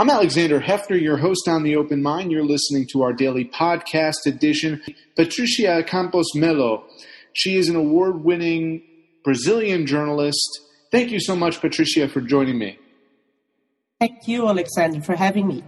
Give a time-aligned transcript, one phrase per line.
[0.00, 2.32] I'm Alexander Heffner, your host on The Open Mind.
[2.32, 4.80] You're listening to our daily podcast edition.
[5.14, 6.86] Patricia Campos Mello.
[7.34, 8.82] She is an award winning
[9.24, 10.62] Brazilian journalist.
[10.90, 12.78] Thank you so much, Patricia, for joining me.
[14.00, 15.64] Thank you, Alexander, for having me.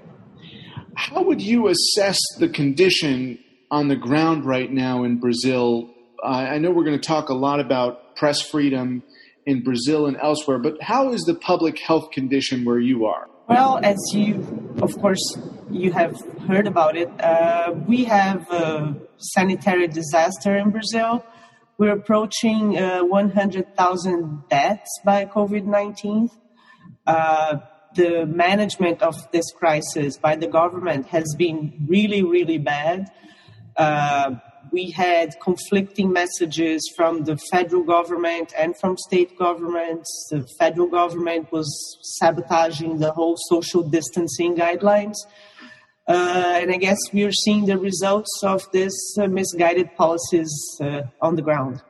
[0.94, 3.38] How would you assess the condition
[3.70, 5.92] on the ground right now in Brazil?
[6.24, 9.02] Uh, I know we're going to talk a lot about press freedom
[9.46, 13.28] in Brazil and elsewhere, but how is the public health condition where you are?
[13.48, 15.36] Well, as you, of course,
[15.70, 21.24] you have heard about it, uh, we have a sanitary disaster in Brazil.
[21.76, 26.30] We're approaching uh, 100,000 deaths by COVID 19.
[27.06, 27.56] Uh,
[27.94, 33.10] the management of this crisis by the government has been really, really bad.
[34.70, 40.28] We had conflicting messages from the federal government and from state governments.
[40.30, 41.68] The federal government was
[42.18, 45.16] sabotaging the whole social distancing guidelines.
[46.08, 51.02] Uh, and I guess we are seeing the results of this uh, misguided policies uh,
[51.20, 51.82] on the ground.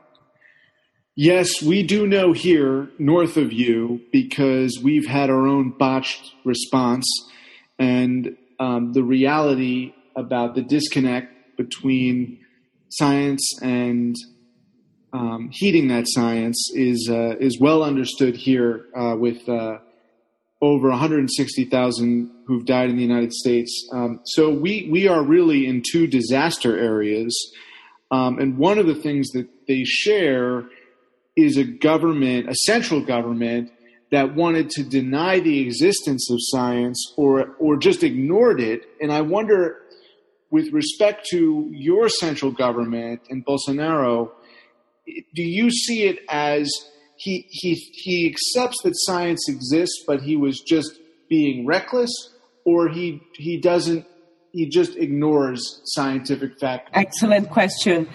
[1.14, 7.06] Yes, we do know here north of you because we've had our own botched response
[7.78, 12.38] and um, the reality about the disconnect between
[12.92, 14.16] science and
[15.12, 19.78] um, heeding that science is uh, is well understood here uh, with uh,
[20.60, 23.88] over 160,000 who've died in the United States.
[23.92, 27.36] Um, so we we are really in two disaster areas,
[28.10, 30.64] um, and one of the things that they share
[31.36, 33.70] is a government, a central government
[34.10, 38.88] that wanted to deny the existence of science or or just ignored it.
[39.00, 39.81] And I wonder,
[40.52, 44.30] with respect to your central government and Bolsonaro,
[45.34, 46.70] do you see it as
[47.16, 50.92] he he he accepts that science exists, but he was just
[51.28, 52.12] being reckless,
[52.64, 54.06] or he he doesn't
[54.52, 56.90] he just ignores scientific fact?
[56.92, 58.06] Excellent question.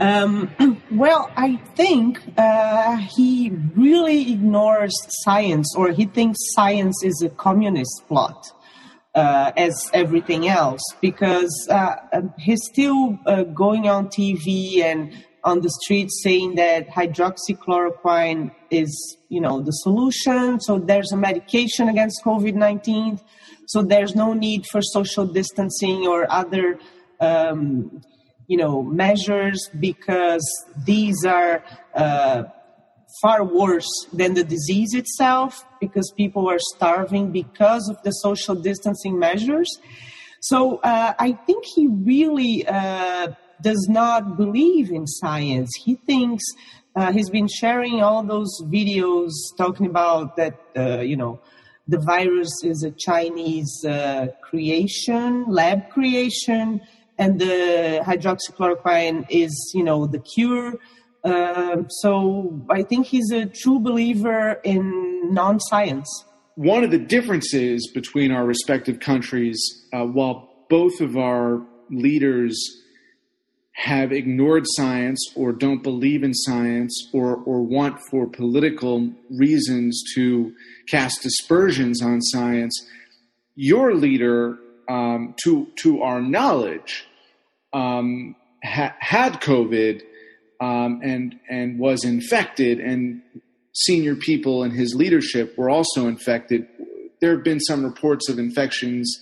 [0.00, 0.50] Um,
[0.90, 4.92] well, I think uh, he really ignores
[5.22, 8.50] science, or he thinks science is a communist plot.
[9.14, 15.14] Uh, as everything else, because uh, um, he's still uh, going on TV and
[15.44, 20.58] on the streets saying that hydroxychloroquine is, you know, the solution.
[20.60, 23.20] So there's a medication against COVID nineteen.
[23.66, 26.80] So there's no need for social distancing or other
[27.20, 28.02] um,
[28.46, 30.44] you know measures because
[30.84, 31.64] these are
[31.94, 32.44] uh,
[33.22, 39.18] far worse than the disease itself because people are starving because of the social distancing
[39.18, 39.68] measures
[40.40, 43.28] so uh, i think he really uh,
[43.62, 46.44] does not believe in science he thinks
[46.96, 51.40] uh, he's been sharing all those videos talking about that uh, you know
[51.86, 56.80] the virus is a chinese uh, creation lab creation
[57.18, 60.74] and the hydroxychloroquine is, you know, the cure.
[61.24, 66.24] Uh, so I think he's a true believer in non-science.
[66.56, 69.58] One of the differences between our respective countries,
[69.92, 72.56] uh, while both of our leaders
[73.72, 80.54] have ignored science or don't believe in science or, or want for political reasons to
[80.88, 82.86] cast aspersions on science,
[83.56, 84.58] your leader
[84.88, 87.06] um, to to our knowledge,
[87.72, 90.02] um, ha- had COVID
[90.60, 93.22] um, and and was infected, and
[93.72, 96.66] senior people in his leadership were also infected.
[97.20, 99.18] There have been some reports of infections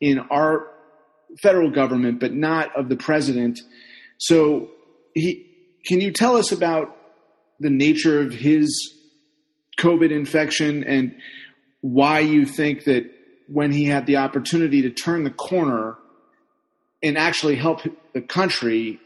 [0.00, 0.66] in our
[1.42, 3.60] federal government, but not of the president.
[4.18, 4.70] So,
[5.14, 5.46] he,
[5.84, 6.96] can you tell us about
[7.60, 8.94] the nature of his
[9.78, 11.16] COVID infection and
[11.80, 13.10] why you think that
[13.48, 15.96] when he had the opportunity to turn the corner
[17.02, 17.82] and actually help
[18.12, 18.98] the country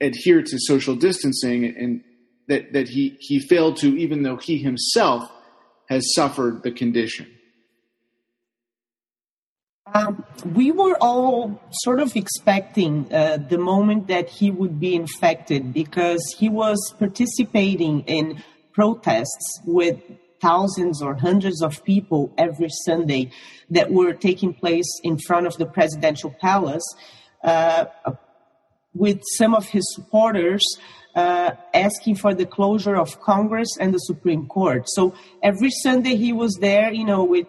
[0.00, 2.02] adhere to social distancing and
[2.48, 5.30] that, that he, he failed to, even though he himself
[5.88, 7.26] has suffered the condition?
[9.94, 15.72] Um, we were all sort of expecting uh, the moment that he would be infected
[15.72, 18.42] because he was participating in
[18.72, 20.00] protests with
[20.42, 23.30] thousands or hundreds of people every Sunday
[23.70, 26.84] that were taking place in front of the presidential palace
[27.44, 27.86] uh,
[28.96, 30.64] with some of his supporters
[31.14, 34.84] uh, asking for the closure of Congress and the Supreme Court.
[34.86, 37.46] So every Sunday he was there, you know, with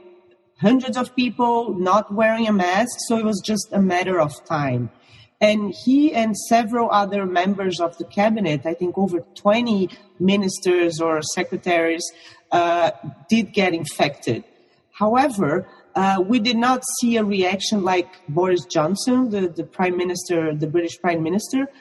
[0.59, 2.95] hundreds of people not wearing a mask.
[3.07, 4.89] So it was just a matter of time.
[5.39, 9.89] And he and several other members of the cabinet, I think over 20
[10.19, 12.03] ministers or secretaries,
[12.51, 12.91] uh,
[13.29, 14.43] did get infected.
[14.91, 15.67] However,
[15.97, 20.67] Uh, we did not see a reaction like Boris Johnson, the, the prime minister, the
[20.67, 21.71] British prime minister,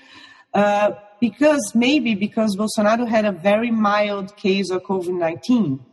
[0.55, 5.85] uh, because maybe because Bolsonaro had a very mild case of COVID 19,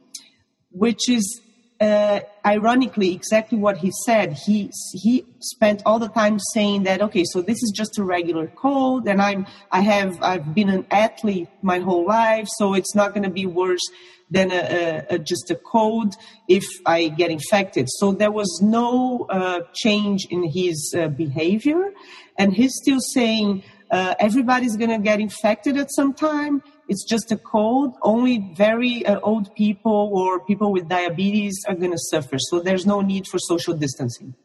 [0.72, 1.42] which is
[1.80, 4.34] uh, ironically exactly what he said.
[4.34, 8.48] He he spent all the time saying that okay, so this is just a regular
[8.48, 13.14] cold, and I'm I have I've been an athlete my whole life, so it's not
[13.14, 13.81] going to be worse
[14.30, 16.16] than a, a, a, just a cold
[16.48, 17.88] if I get infected.
[17.90, 21.92] So there was no uh, change in his uh, behavior,
[22.38, 27.31] and he's still saying uh, everybody's going to get infected at some time it's just
[27.31, 27.95] a cold.
[28.01, 32.38] Only very uh, old people or people with diabetes are going to suffer.
[32.39, 34.35] So there's no need for social distancing.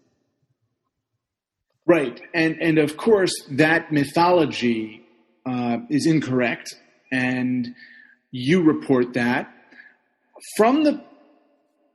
[1.86, 5.06] Right, and and of course that mythology
[5.46, 6.74] uh, is incorrect,
[7.10, 7.74] and
[8.30, 9.50] you report that
[10.56, 11.02] from the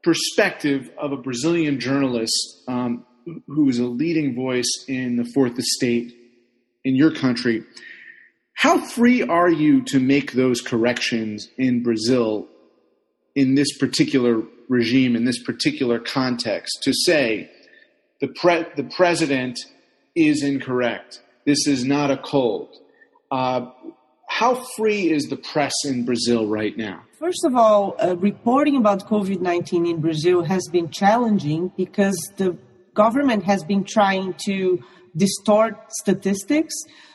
[0.04, 3.06] perspective of a Brazilian journalist um,
[3.48, 6.14] who is a leading voice in the fourth estate
[6.84, 7.64] in your country.
[8.54, 12.48] How free are you to make those corrections in Brazil
[13.36, 17.50] in this particular regime, in this particular context, to say
[18.22, 19.60] the, pre- the president
[20.16, 21.22] is incorrect?
[21.46, 22.76] This is not a cold.
[23.32, 23.72] Uh,
[24.28, 27.04] how free is the press in Brazil right now?
[27.20, 32.58] First of all, uh, reporting about COVID 19 in Brazil has been challenging because the
[32.94, 34.84] government has been trying to
[35.16, 36.74] distort statistics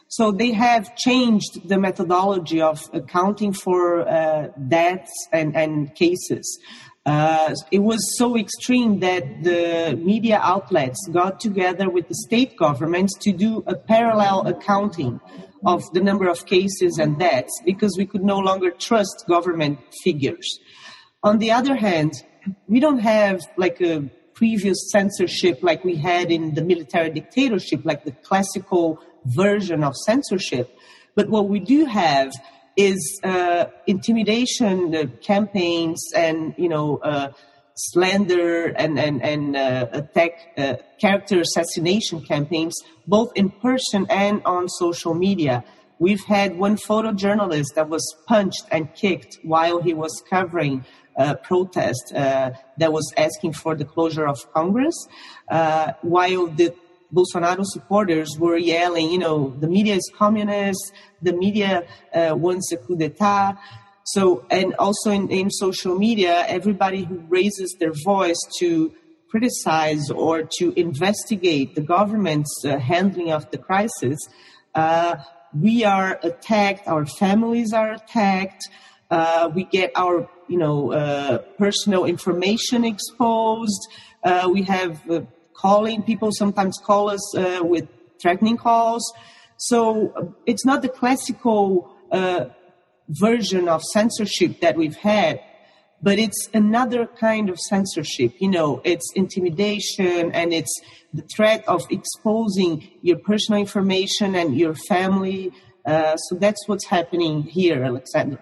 [0.08, 6.58] so they have changed the methodology of accounting for uh, deaths and, and cases.
[7.04, 13.16] Uh, it was so extreme that the media outlets got together with the state governments
[13.18, 15.20] to do a parallel accounting
[15.64, 20.58] of the number of cases and deaths because we could no longer trust government figures.
[21.22, 22.12] On the other hand,
[22.66, 28.04] we don't have like a previous censorship like we had in the military dictatorship, like
[28.04, 30.76] the classical version of censorship.
[31.14, 32.32] But what we do have
[32.78, 37.32] is uh, intimidation uh, campaigns and you know uh,
[37.74, 42.74] slander and and and uh, attack uh, character assassination campaigns
[43.06, 45.64] both in person and on social media.
[45.98, 50.84] We've had one photojournalist that was punched and kicked while he was covering
[51.16, 54.94] a protest uh, that was asking for the closure of Congress,
[56.02, 56.72] while the
[57.12, 62.76] Bolsonaro supporters were yelling, you know, the media is communist, the media uh, wants a
[62.76, 63.56] coup d'etat.
[64.04, 68.92] So, and also in, in social media, everybody who raises their voice to
[69.30, 74.18] criticize or to investigate the government's uh, handling of the crisis,
[74.74, 75.16] uh,
[75.54, 78.62] we are attacked, our families are attacked,
[79.10, 83.88] uh, we get our, you know, uh, personal information exposed,
[84.24, 85.02] uh, we have
[85.58, 86.02] calling.
[86.02, 87.88] People sometimes call us uh, with
[88.20, 89.12] threatening calls.
[89.56, 92.46] So uh, it's not the classical uh,
[93.08, 95.40] version of censorship that we've had,
[96.00, 98.34] but it's another kind of censorship.
[98.38, 100.74] You know, it's intimidation and it's
[101.12, 105.52] the threat of exposing your personal information and your family.
[105.84, 108.38] Uh, so that's what's happening here, Alexander.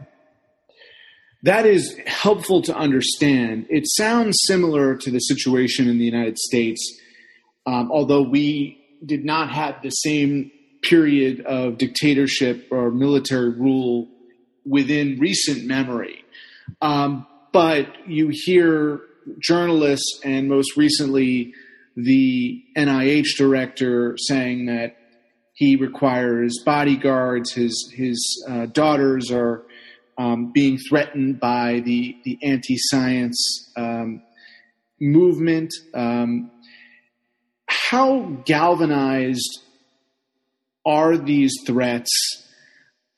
[1.43, 3.67] That is helpful to understand.
[3.71, 6.81] It sounds similar to the situation in the United States
[7.67, 10.51] um, although we did not have the same
[10.83, 14.09] period of dictatorship or military rule
[14.65, 16.25] within recent memory.
[16.81, 19.01] Um, but you hear
[19.39, 21.55] journalists and most recently
[21.97, 24.97] the NIH director saying that
[25.55, 27.53] he requires bodyguards.
[27.53, 29.65] His his uh, daughters are
[30.19, 34.23] um, being threatened by the the anti-science um,
[35.01, 35.73] movement.
[35.95, 36.51] Um,
[37.91, 39.61] how galvanized
[40.85, 42.11] are these threats,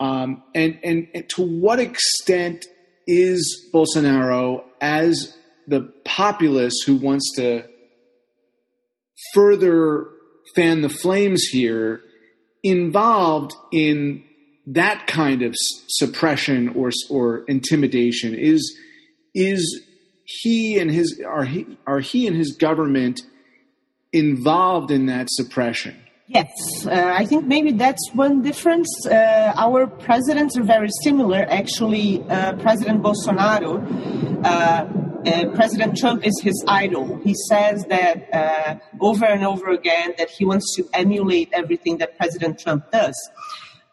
[0.01, 2.67] um, and, and, and to what extent
[3.07, 7.65] is Bolsonaro as the populace who wants to
[9.35, 10.07] further
[10.55, 12.01] fan the flames here
[12.63, 14.25] involved in
[14.67, 15.55] that kind of
[15.89, 18.35] suppression or or intimidation?
[18.35, 18.79] Is
[19.35, 19.83] is
[20.25, 23.21] he and his are he are he and his government
[24.19, 25.97] involved in that suppression.
[26.27, 26.51] Yes,
[26.87, 28.91] uh, I think maybe that's one difference.
[29.07, 31.47] Uh, our presidents are very similar.
[31.49, 33.81] Actually, uh, President Bolsonaro,
[34.45, 34.87] uh,
[35.27, 37.19] uh, President Trump is his idol.
[37.25, 42.19] He says that uh, over and over again that he wants to emulate everything that
[42.19, 43.17] President Trump does.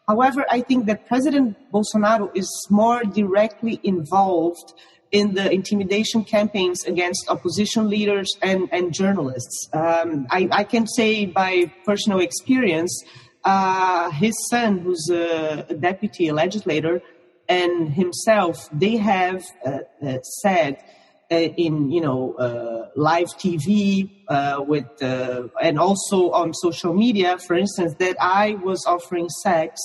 [0.06, 4.74] However, I think that President Bolsonaro is more directly involved
[5.12, 9.68] in the intimidation campaigns against opposition leaders and, and journalists.
[9.72, 13.04] Um, I, I, can say by personal experience,
[13.44, 17.02] uh, his son, who's a, a, deputy legislator,
[17.48, 20.82] and himself, they have uh, uh, said
[21.30, 27.54] uh, in you know uh, live TV uh, with and also on social media, for
[27.54, 29.80] instance, that I was offering sex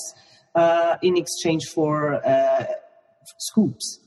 [1.02, 2.20] in exchange for
[3.38, 4.01] scoops.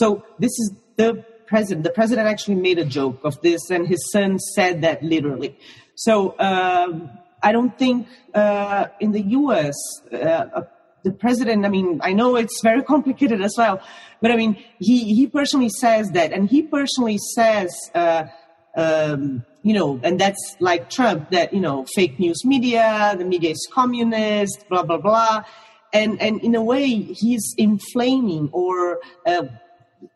[0.00, 1.84] So this is the president.
[1.84, 5.58] The president actually made a joke of this, and his son said that literally.
[5.94, 7.10] So um,
[7.42, 9.76] I don't think uh, in the U.S.
[10.10, 10.62] Uh,
[11.02, 11.66] the president.
[11.66, 13.76] I mean, I know it's very complicated as well,
[14.22, 17.70] but I mean, he he personally says that, and he personally says.
[17.94, 18.24] Uh,
[18.76, 23.50] um, you know, and that's like Trump, that, you know, fake news media, the media
[23.50, 25.42] is communist, blah, blah, blah.
[25.92, 29.42] And, and in a way, he's inflaming or uh,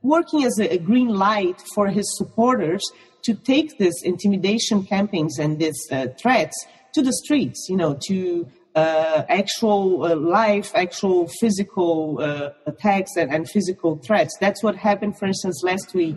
[0.02, 2.82] working as a, green light for his supporters
[3.22, 6.54] to take these intimidation campaigns and these uh, threats
[6.92, 13.32] to the streets, you know, to uh, actual uh, life, actual physical uh, attacks and,
[13.32, 14.36] and, physical threats.
[14.40, 16.16] That's what happened, for instance, last week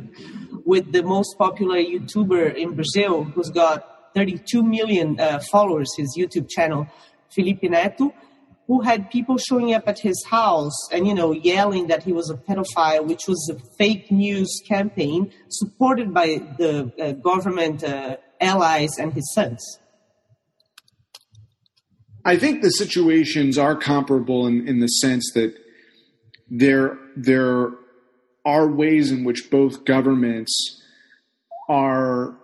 [0.66, 6.50] with the most popular YouTuber in Brazil, who's got 32 million uh, followers, his YouTube
[6.50, 6.88] channel,
[7.30, 8.12] Felipe Neto
[8.68, 12.30] who had people showing up at his house and you know yelling that he was
[12.30, 18.92] a pedophile which was a fake news campaign supported by the uh, government uh, allies
[19.00, 19.80] and his sons.
[22.26, 25.56] I think the situations are comparable in, in the sense that
[26.50, 27.72] there there
[28.46, 30.82] are ways in which both governments
[31.70, 32.38] are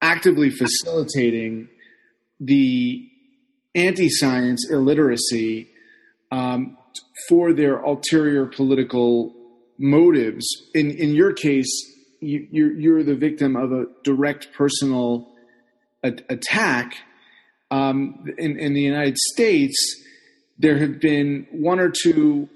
[0.00, 1.68] actively facilitating
[2.40, 3.08] the
[3.74, 5.68] anti-science illiteracy
[6.30, 6.76] um,
[7.28, 9.34] for their ulterior political
[9.78, 10.46] motives.
[10.74, 11.70] In in your case,
[12.20, 15.28] you, you're, you're the victim of a direct personal
[16.02, 16.96] a- attack.
[17.70, 19.74] Um, in, in the United States,
[20.58, 22.48] there have been one or two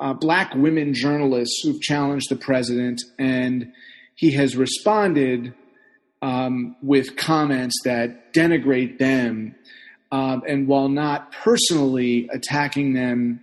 [0.00, 3.72] uh, black women journalists who've challenged the president, and
[4.16, 5.54] he has responded
[6.20, 9.54] um, with comments that denigrate them
[10.12, 13.40] um, and while not personally attacking them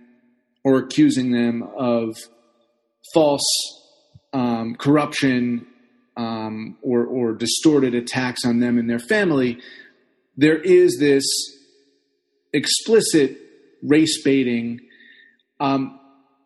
[0.62, 2.16] or accusing them of
[3.12, 3.42] false
[4.32, 5.66] um, corruption
[6.16, 9.58] um, or, or, distorted attacks on them and their family,
[10.36, 11.24] there is this
[12.52, 13.36] explicit
[13.82, 14.80] race baiting.
[15.58, 15.98] Um,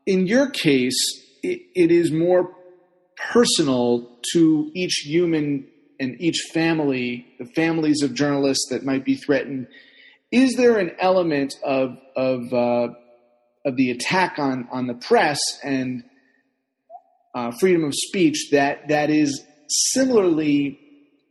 [0.07, 0.97] in your case,
[1.43, 2.55] it, it is more
[3.33, 5.67] personal to each human
[6.01, 9.67] and each family, the families of journalists that might be threatened
[10.35, 12.89] is there an element of of uh,
[13.65, 16.03] of the attack on on the press and
[17.35, 20.79] uh, freedom of speech that that is similarly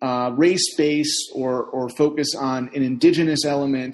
[0.01, 3.93] uh, race based or or focus on an indigenous element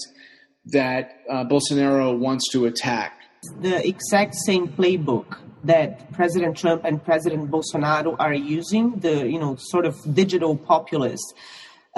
[0.65, 3.13] that uh, Bolsonaro wants to attack?
[3.61, 9.55] The exact same playbook that President Trump and President Bolsonaro are using, the you know
[9.57, 11.33] sort of digital populists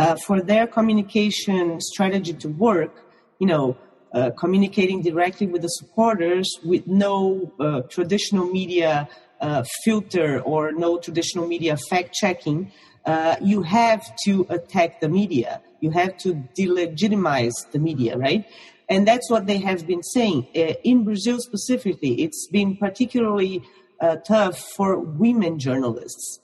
[0.01, 2.93] uh, for their communication strategy to work,
[3.39, 3.77] you know,
[4.13, 9.08] uh, communicating directly with the supporters with no uh, traditional media
[9.41, 12.72] uh, filter or no traditional media fact checking,
[13.05, 15.62] uh, you have to attack the media.
[15.81, 16.29] You have to
[16.60, 18.43] delegitimize the media, right?
[18.89, 20.48] And that's what they have been saying.
[20.55, 23.62] Uh, in Brazil specifically, it's been particularly
[24.25, 26.39] tough for women journalists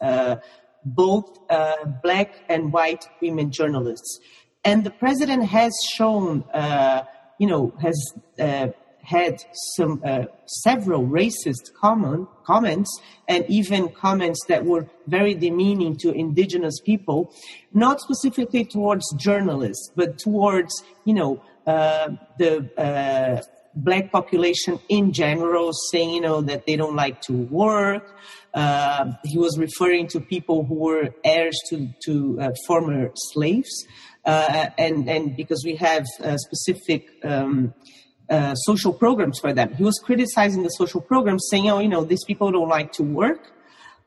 [0.96, 4.20] both uh, black and white women journalists.
[4.64, 7.04] And the president has shown, uh,
[7.40, 8.68] you know, has uh,
[9.02, 9.42] had
[9.78, 12.90] some uh, several racist comment, comments
[13.30, 17.34] and even comments that were very demeaning to indigenous people,
[17.74, 23.42] not specifically towards journalists, but towards, you know, uh, the uh,
[23.76, 28.18] black population in general, saying, you know, that they don't like to work,
[28.58, 33.86] uh, he was referring to people who were heirs to, to uh, former slaves.
[34.26, 37.74] Uh, and, and because we have uh, specific um,
[38.32, 39.74] uh, social programs for them.
[39.76, 43.04] He was criticizing the social programs, saying, oh, you know, these people don't like to
[43.04, 43.54] work.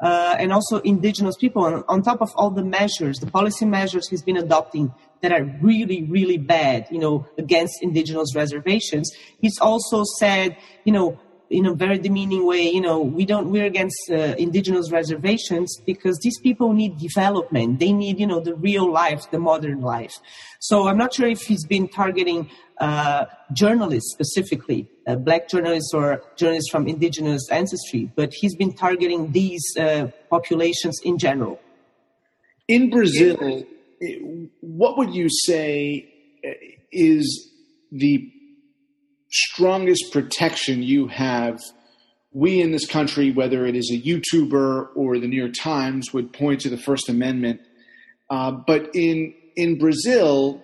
[0.01, 4.23] and also indigenous people, on, on top of all the measures, the policy measures he's
[4.23, 4.93] been adopting
[5.23, 9.11] that are really, really bad, you know, against indigenous reservations.
[9.41, 13.67] He's also said, you know, in a very demeaning way, you know, we don't, we're
[13.67, 17.81] against uh, indigenous reservations because these people need development.
[17.81, 20.15] They need, you know, the real life, the modern life.
[20.61, 26.23] So I'm not sure if he's been targeting uh, journalists specifically, uh, black journalists or
[26.37, 31.61] journalists from indigenous ancestry, but he's been targeting these uh, populations in general.
[32.69, 33.65] In Brazil,
[34.61, 36.09] what would you say
[36.47, 36.51] uh,
[36.93, 37.51] is
[37.91, 38.33] the
[39.31, 41.61] strongest protection you have?
[42.33, 46.33] We in this country, whether it is a YouTuber or the New York Times, would
[46.33, 47.61] point to the First Amendment.
[48.29, 50.63] Uh, but in in Brazil,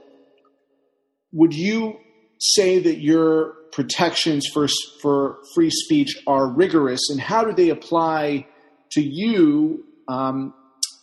[1.33, 1.99] would you
[2.39, 4.69] say that your protections for
[5.03, 8.47] for free speech are rigorous, and how do they apply
[8.93, 10.55] to you um,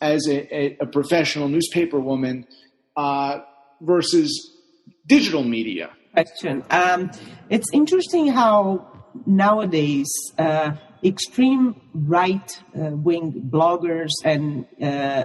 [0.02, 2.48] as a, a, a, professional newspaper woman
[2.96, 3.40] uh,
[3.82, 4.58] versus
[5.06, 5.92] digital media?
[6.14, 6.64] Question.
[6.70, 7.10] Um,
[7.50, 8.86] it's interesting how
[9.26, 15.24] nowadays uh, extreme right uh, wing bloggers and uh,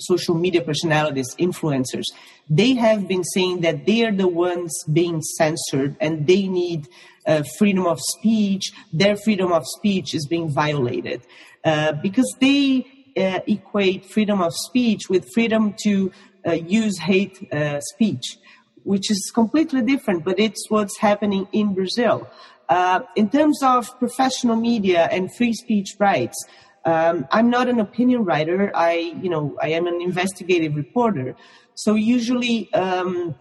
[0.00, 2.04] social media personalities, influencers,
[2.48, 6.86] they have been saying that they are the ones being censored and they need
[7.26, 8.72] uh, freedom of speech.
[8.94, 11.22] Their freedom of speech is being violated
[11.62, 12.86] uh, because they
[13.18, 16.10] uh, equate freedom of speech with freedom to
[16.46, 17.36] uh, use hate
[17.80, 18.38] speech,
[18.86, 22.28] which is completely different, but it's what's happening in Brazil.
[22.68, 26.38] Uh, in terms of professional media and free speech rights,
[26.84, 28.70] um, I'm not an opinion writer.
[28.74, 31.34] I, you know, I am an investigative reporter.
[31.74, 33.34] So usually, um,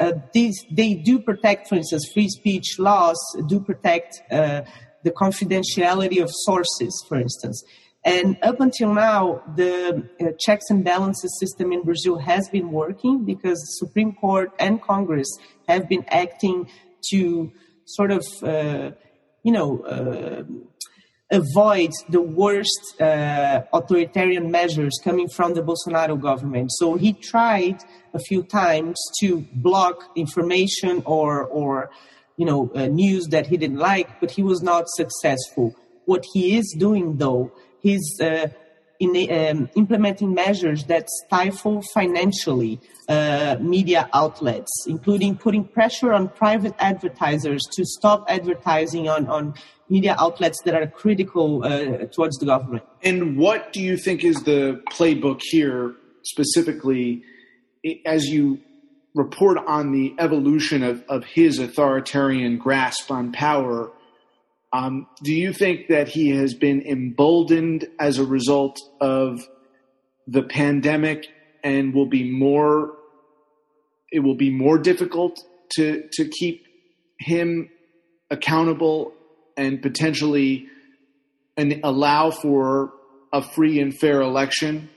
[0.00, 4.62] uh, these they do protect, for instance, free speech laws do protect uh,
[5.04, 7.62] the confidentiality of sources, for instance.
[8.08, 13.24] And up until now, the uh, checks and balances system in Brazil has been working
[13.24, 15.30] because the Supreme Court and Congress
[15.68, 16.70] have been acting
[17.10, 17.52] to
[17.84, 18.90] sort of, uh,
[19.42, 20.42] you know uh,
[21.30, 26.70] avoid the worst uh, authoritarian measures coming from the Bolsonaro government.
[26.72, 27.78] So he tried
[28.14, 31.90] a few times to block information or, or
[32.36, 35.74] you know, uh, news that he didn't like, but he was not successful.
[36.06, 38.48] What he is doing, though, he's uh,
[39.00, 46.74] in, um, implementing measures that stifle financially uh, media outlets, including putting pressure on private
[46.78, 49.54] advertisers to stop advertising on, on
[49.88, 52.84] media outlets that are critical uh, towards the government.
[53.02, 57.22] And what do you think is the playbook here specifically
[58.04, 58.60] as you
[59.14, 63.90] report on the evolution of, of his authoritarian grasp on power?
[64.72, 69.40] Um, do you think that he has been emboldened as a result of
[70.26, 71.26] the pandemic
[71.64, 72.94] and will be more
[74.10, 75.38] it will be more difficult
[75.72, 76.66] to to keep
[77.18, 77.70] him
[78.30, 79.12] accountable
[79.56, 80.66] and potentially
[81.56, 82.92] and allow for
[83.32, 84.90] a free and fair election?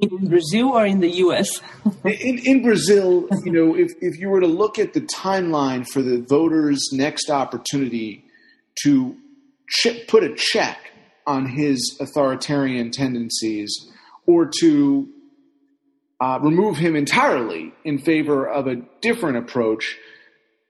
[0.00, 1.60] In Brazil or in the U.S.?
[2.04, 6.02] in, in Brazil, you know, if, if you were to look at the timeline for
[6.02, 8.24] the voters' next opportunity
[8.82, 9.16] to
[9.68, 10.78] ch- put a check
[11.26, 13.90] on his authoritarian tendencies
[14.26, 15.08] or to
[16.20, 19.96] uh, remove him entirely in favor of a different approach,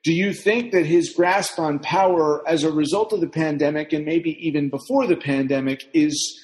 [0.05, 4.05] do you think that his grasp on power as a result of the pandemic and
[4.05, 6.41] maybe even before the pandemic is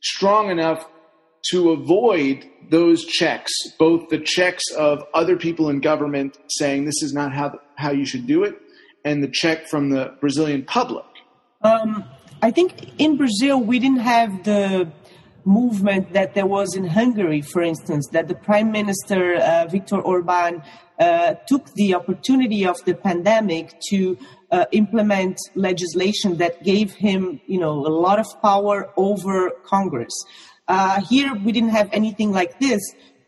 [0.00, 0.84] strong enough
[1.50, 7.12] to avoid those checks, both the checks of other people in government saying this is
[7.12, 8.60] not how, how you should do it,
[9.04, 11.04] and the check from the Brazilian public?
[11.62, 12.04] Um,
[12.42, 14.90] I think in Brazil, we didn't have the
[15.44, 20.62] movement that there was in Hungary, for instance, that the Prime Minister uh, Viktor Orban
[20.98, 24.18] uh, took the opportunity of the pandemic to
[24.50, 30.12] uh, implement legislation that gave him, you know, a lot of power over Congress.
[30.68, 32.80] Uh, here, we didn't have anything like this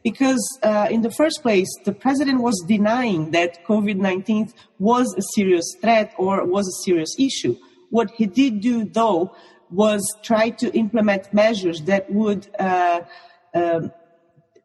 [0.05, 5.22] because, uh, in the first place, the president was denying that COVID 19 was a
[5.35, 7.57] serious threat or was a serious issue.
[7.90, 9.35] What he did do, though,
[9.70, 13.00] was try to implement measures that would uh,
[13.55, 13.92] um,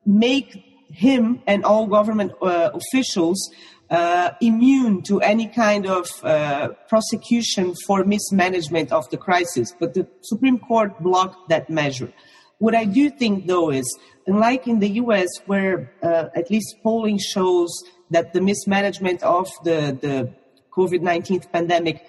[0.05, 3.51] make him and all government uh, officials
[3.89, 9.73] uh, immune to any kind of uh, prosecution for mismanagement of the crisis.
[9.79, 12.11] But the Supreme Court blocked that measure.
[12.59, 13.87] What I do think, though, is
[14.27, 17.71] unlike in the US, where uh, at least polling shows
[18.11, 20.33] that the mismanagement of the, the
[20.71, 22.05] COVID 19 pandemic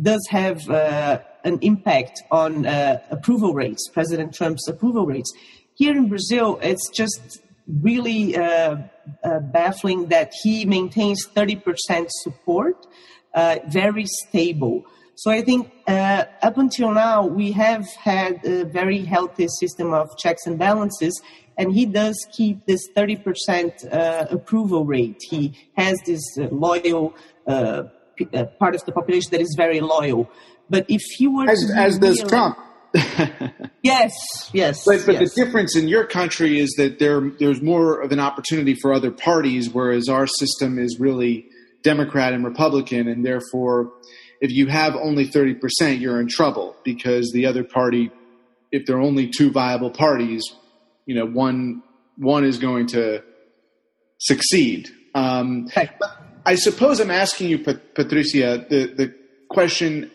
[0.00, 5.32] does have uh, an impact on uh, approval rates, President Trump's approval rates.
[5.74, 8.76] Here in Brazil, it's just really uh,
[9.22, 12.86] uh, baffling that he maintains 30% support.
[13.34, 14.84] uh, very stable.
[15.16, 20.16] So I think uh, up until now we have had a very healthy system of
[20.18, 21.20] checks and balances,
[21.56, 25.20] and he does keep this 30% uh, approval rate.
[25.28, 27.14] He has this uh, loyal
[27.46, 27.84] uh,
[28.16, 30.28] p- uh, part of the population that is very loyal.
[30.68, 32.58] But if he were as, to as does Trump.
[33.82, 34.12] yes,
[34.52, 34.84] yes.
[34.84, 35.34] But, but yes.
[35.34, 39.10] the difference in your country is that there there's more of an opportunity for other
[39.10, 41.48] parties, whereas our system is really
[41.82, 43.92] Democrat and Republican, and therefore,
[44.44, 48.10] if you have only thirty percent, you're in trouble because the other party,
[48.70, 50.42] if there are only two viable parties,
[51.06, 51.82] you know, one
[52.18, 53.22] one is going to
[54.18, 54.90] succeed.
[55.14, 55.90] Um, Right.
[56.44, 59.14] I suppose I'm asking you, Pat- Patricia, the, the
[59.48, 60.10] question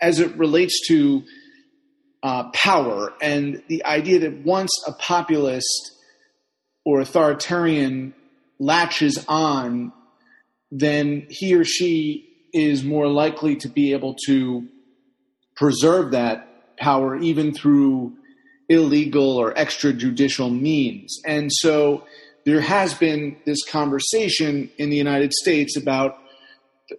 [0.00, 1.24] as it relates to
[2.22, 5.90] uh, power and the idea that once a populist
[6.84, 8.14] or authoritarian
[8.60, 9.92] latches on,
[10.70, 12.23] then he or she
[12.54, 14.66] is more likely to be able to
[15.56, 18.14] preserve that power even through
[18.68, 21.20] illegal or extrajudicial means.
[21.26, 22.04] And so
[22.44, 26.18] there has been this conversation in the United States about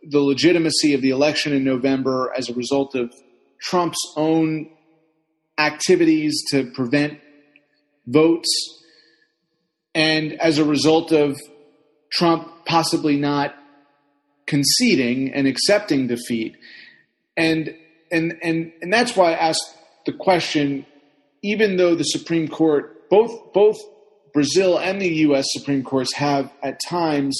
[0.03, 3.13] the legitimacy of the election in November as a result of
[3.61, 4.69] Trump's own
[5.57, 7.19] activities to prevent
[8.07, 8.75] votes
[9.93, 11.39] and as a result of
[12.11, 13.55] Trump possibly not
[14.47, 16.57] conceding and accepting defeat.
[17.37, 17.75] And
[18.11, 20.85] and and and that's why I asked the question
[21.41, 23.77] even though the Supreme Court both both
[24.33, 27.37] Brazil and the US Supreme Courts have at times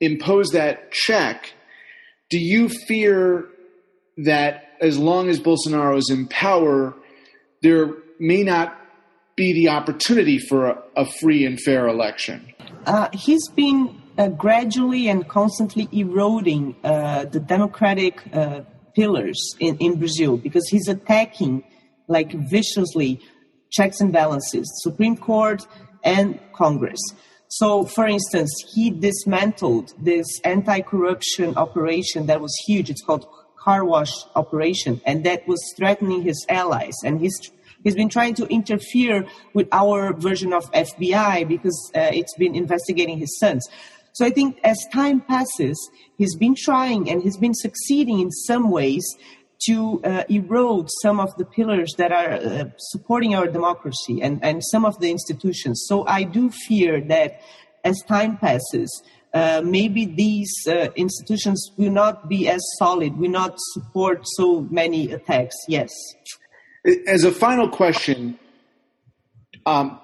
[0.00, 1.52] imposed that check,
[2.30, 3.46] do you fear
[4.18, 6.94] that as long as Bolsonaro is in power,
[7.62, 8.76] there may not
[9.36, 12.52] be the opportunity for a, a free and fair election?
[12.84, 18.60] Uh, he's been uh, gradually and constantly eroding uh, the democratic uh,
[18.94, 21.64] pillars in, in Brazil because he's attacking
[22.08, 23.20] like viciously
[23.70, 25.66] checks and balances, Supreme Court
[26.04, 27.00] and Congress.
[27.48, 32.88] So, for instance, he dismantled this anti-corruption operation that was huge.
[32.88, 33.26] It's called
[33.58, 36.94] car wash operation, and that was threatening his allies.
[37.04, 37.38] And he's
[37.84, 43.18] he's been trying to interfere with our version of FBI because uh, it's been investigating
[43.18, 43.68] his sons.
[44.12, 48.70] So I think as time passes, he's been trying and he's been succeeding in some
[48.70, 49.04] ways
[49.66, 54.62] to uh, erode some of the pillars that are uh, supporting our democracy and, and
[54.64, 55.84] some of the institutions.
[55.86, 57.40] So I do fear that
[57.84, 63.54] as time passes, uh, maybe these uh, institutions will not be as solid, will not
[63.72, 65.54] support so many attacks.
[65.68, 65.90] Yes.
[67.06, 68.38] As a final question,
[69.64, 69.98] um,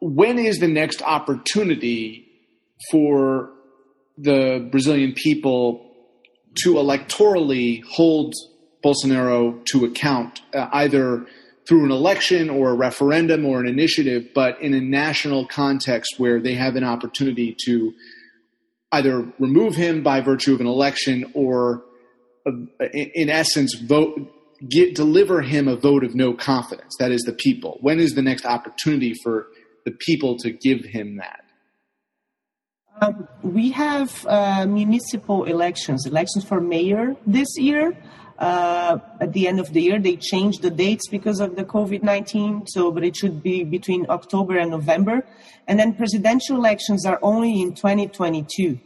[0.00, 2.27] when is the next opportunity
[2.90, 3.50] for
[4.16, 5.84] the Brazilian people
[6.62, 8.34] to electorally hold
[8.84, 11.26] Bolsonaro to account, uh, either
[11.68, 16.40] through an election or a referendum or an initiative, but in a national context where
[16.40, 17.92] they have an opportunity to
[18.92, 21.84] either remove him by virtue of an election or,
[22.46, 22.52] uh,
[22.92, 24.32] in, essence, vote
[24.66, 26.94] get, deliver him a vote of no confidence.
[26.98, 27.78] That is the people.
[27.80, 29.48] When is the next opportunity for
[29.84, 31.44] the people to give him that?
[33.00, 37.96] Um, we have uh, municipal elections, elections for mayor this year.
[38.38, 42.02] Uh, at the end of the year, they changed the dates because of the COVID
[42.02, 42.66] 19.
[42.66, 45.26] So, but it should be between October and November.
[45.66, 48.78] And then presidential elections are only in 2022.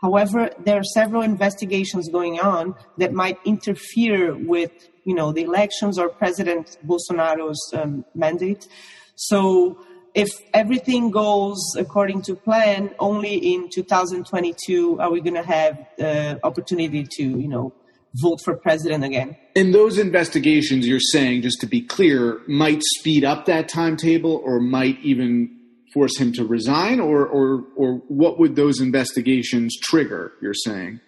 [0.00, 4.72] However, there are several investigations going on that might interfere with,
[5.04, 8.68] you know, the elections or President Bolsonaro's um, mandate.
[9.16, 9.78] So,
[10.14, 16.38] if everything goes according to plan, only in 2022 are we going to have the
[16.44, 17.72] opportunity to, you know,
[18.14, 19.36] vote for president again.
[19.56, 24.60] And those investigations, you're saying, just to be clear, might speed up that timetable or
[24.60, 25.58] might even
[25.92, 31.00] force him to resign, or, or, or what would those investigations trigger, you're saying?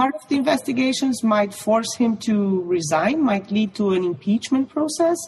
[0.00, 5.18] Part of the investigations might force him to resign, might lead to an impeachment process.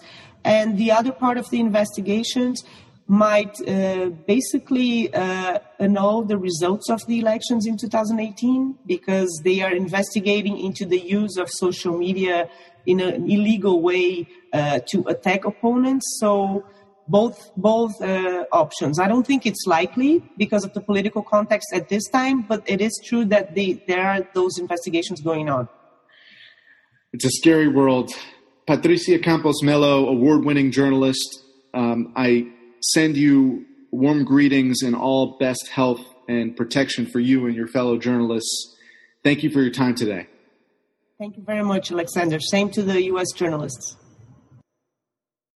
[0.44, 2.64] And the other part of the investigations
[3.06, 9.74] might uh, basically uh, annul the results of the elections in 2018 because they are
[9.74, 12.48] investigating into the use of social media
[12.86, 16.16] in an illegal way uh, to attack opponents.
[16.18, 16.64] So
[17.16, 18.98] both both uh, options.
[18.98, 22.80] I don't think it's likely because of the political context at this time, but it
[22.80, 25.68] is true that they, there are those investigations going on.
[27.12, 28.10] It's a scary world.
[28.66, 31.28] Patricia Campos Mello, award winning journalist.
[31.74, 32.48] Um, I
[32.94, 37.98] send you warm greetings and all best health and protection for you and your fellow
[37.98, 38.72] journalists
[39.24, 40.26] Thank you for your time today.
[41.18, 42.40] Thank you very much, Alexander.
[42.40, 43.30] Same to the U.S.
[43.32, 43.96] journalists.